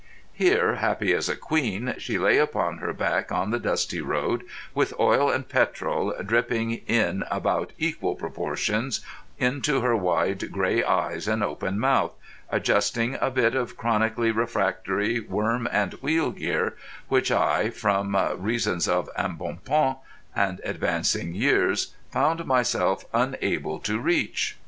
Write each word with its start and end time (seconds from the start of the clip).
Here, 0.33 0.77
happy 0.77 1.13
as 1.13 1.29
a 1.29 1.35
queen, 1.35 1.93
she 1.99 2.17
lay 2.17 2.39
upon 2.39 2.79
her 2.79 2.91
back 2.91 3.31
on 3.31 3.51
the 3.51 3.59
dusty 3.59 4.01
road, 4.01 4.43
with 4.73 4.99
oil 4.99 5.29
and 5.29 5.47
petrol 5.47 6.11
dripping 6.25 6.71
in 6.71 7.23
about 7.29 7.73
equal 7.77 8.15
proportions 8.15 9.01
into 9.37 9.81
her 9.81 9.95
wide 9.95 10.51
grey 10.51 10.83
eyes 10.83 11.27
and 11.27 11.43
open 11.43 11.77
mouth, 11.79 12.13
adjusting 12.49 13.15
a 13.21 13.29
bit 13.29 13.53
of 13.53 13.77
chronically 13.77 14.31
refractory 14.31 15.19
worm 15.19 15.67
and 15.71 15.93
wheel 16.01 16.31
gear 16.31 16.75
which 17.07 17.31
I, 17.31 17.69
from 17.69 18.17
reasons 18.41 18.87
of 18.87 19.07
embonpoint 19.15 19.99
and 20.35 20.59
advancing 20.63 21.35
years, 21.35 21.93
found 22.09 22.43
myself 22.47 23.05
unable 23.13 23.77
to 23.81 23.99
reach. 23.99 24.57